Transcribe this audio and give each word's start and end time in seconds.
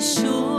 sure. 0.00 0.57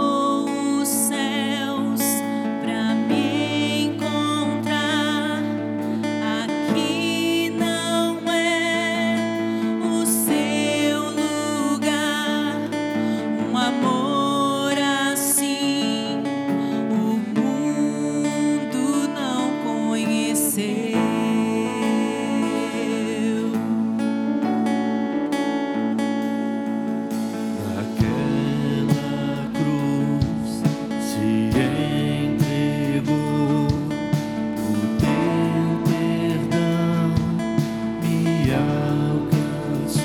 alcançou 38.54 40.02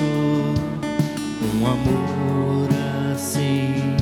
um 1.53 1.65
amor 1.65 2.69
assim. 3.13 3.95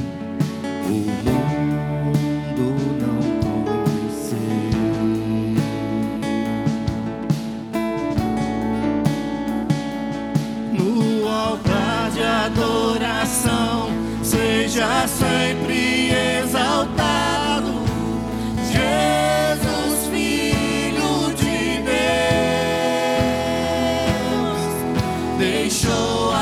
O 0.85 0.89
mundo 0.89 2.67
não 3.01 3.17
conheceu. 3.63 4.37
No 10.73 11.27
altar 11.27 12.11
de 12.11 12.23
adoração, 12.23 13.89
seja 14.23 15.07
sempre. 15.07 15.92
show 25.73 26.32